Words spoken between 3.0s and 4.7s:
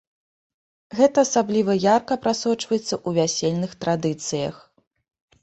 вясельных традыцыях.